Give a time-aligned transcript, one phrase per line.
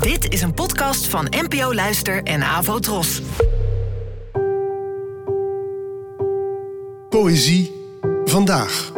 [0.00, 3.22] Dit is een podcast van NPO Luister en Avo Tros.
[7.08, 7.72] Poëzie
[8.24, 8.92] vandaag.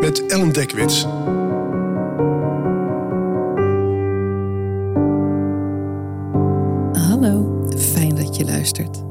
[0.00, 1.02] Met Ellen Dekwits.
[6.92, 9.02] Hallo, fijn dat je luistert.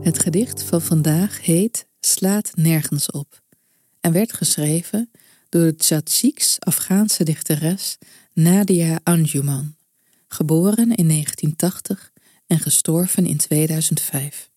[0.00, 3.40] Het gedicht van vandaag heet Slaat nergens op
[4.00, 5.10] en werd geschreven
[5.48, 7.98] door de Tsatsiks Afghaanse dichteres
[8.32, 9.76] Nadia Anjuman,
[10.28, 12.12] geboren in 1980
[12.46, 14.50] en gestorven in 2005.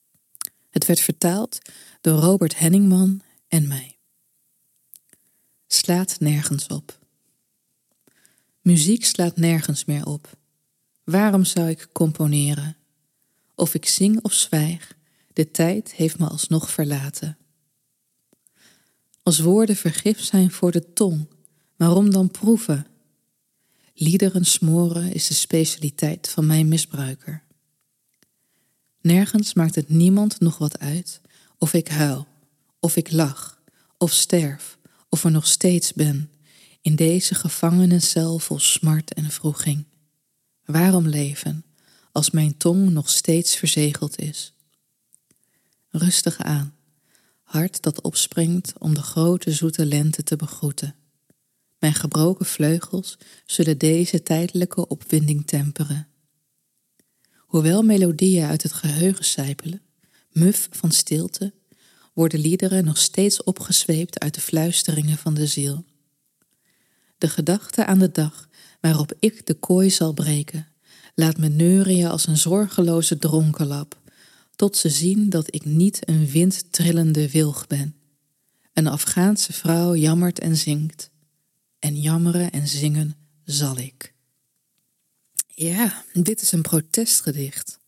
[0.70, 1.59] Het werd vertaald
[2.02, 3.97] door Robert Henningman en mij.
[5.67, 6.99] Slaat nergens op.
[8.61, 10.38] Muziek slaat nergens meer op.
[11.03, 12.77] Waarom zou ik componeren?
[13.55, 14.97] Of ik zing of zwijg,
[15.33, 17.38] de tijd heeft me alsnog verlaten.
[19.29, 21.27] Als woorden vergif zijn voor de tong,
[21.75, 22.88] waarom dan proeven?
[23.93, 27.43] Liederen smoren is de specialiteit van mijn misbruiker.
[29.02, 31.22] Nergens maakt het niemand nog wat uit
[31.57, 32.27] of ik huil,
[32.80, 33.61] of ik lach,
[33.97, 34.77] of sterf,
[35.09, 36.31] of er nog steeds ben,
[36.81, 39.85] in deze gevangenencel vol smart en vroeging.
[40.66, 41.66] Waarom leven,
[42.11, 44.53] als mijn tong nog steeds verzegeld is?
[45.89, 46.73] Rustig aan,
[47.50, 50.95] hart dat opspringt om de grote zoete lente te begroeten.
[51.80, 56.08] Mijn gebroken vleugels zullen deze tijdelijke opwinding temperen.
[57.38, 59.81] Hoewel melodieën uit het geheugen sijpelen,
[60.31, 61.53] muf van stilte,
[62.14, 65.86] worden liederen nog steeds opgezweept uit de fluisteringen van de ziel.
[67.17, 68.50] De gedachte aan de dag
[68.81, 70.67] waarop ik de kooi zal breken,
[71.16, 74.00] laat me neurien als een zorgeloze dronkenlap,
[74.59, 77.95] tot ze zien dat ik niet een windtrillende wilg ben.
[78.73, 81.09] Een Afghaanse vrouw jammert en zingt,
[81.79, 84.13] en jammeren en zingen zal ik.
[85.47, 87.79] Ja, dit is een protestgedicht.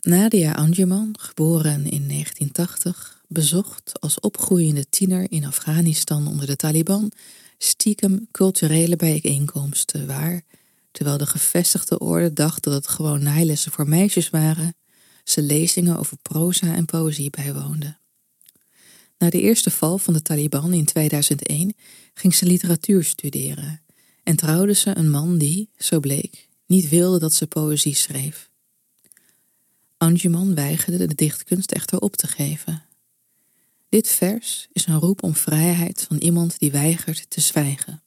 [0.00, 7.12] Nadia Anjuman, geboren in 1980, bezocht als opgroeiende tiener in Afghanistan onder de Taliban
[7.58, 10.42] stiekem culturele bijeenkomsten waar,
[10.90, 14.74] terwijl de gevestigde orde dacht dat het gewoon naailessen voor meisjes waren,
[15.24, 17.96] ze lezingen over proza en poëzie bijwoonde.
[19.18, 21.74] Na de eerste val van de Taliban in 2001
[22.14, 23.82] ging ze literatuur studeren
[24.22, 28.50] en trouwde ze een man die, zo bleek, niet wilde dat ze poëzie schreef.
[29.96, 32.82] Anjuman weigerde de dichtkunst echter op te geven.
[33.88, 38.02] Dit vers is een roep om vrijheid van iemand die weigert te zwijgen.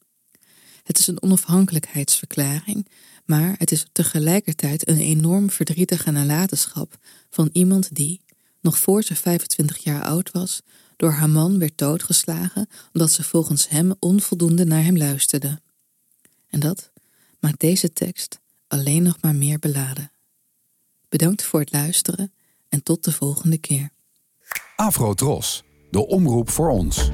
[0.88, 2.88] Het is een onafhankelijkheidsverklaring,
[3.24, 6.96] maar het is tegelijkertijd een enorm verdrietige nalatenschap
[7.30, 8.20] van iemand die,
[8.60, 10.62] nog voor ze 25 jaar oud was,
[10.96, 15.60] door haar man werd doodgeslagen omdat ze volgens hem onvoldoende naar hem luisterde.
[16.50, 16.90] En dat
[17.40, 20.10] maakt deze tekst alleen nog maar meer beladen.
[21.08, 22.32] Bedankt voor het luisteren
[22.68, 23.90] en tot de volgende keer.
[24.76, 27.10] Afro Tros, de omroep voor ons.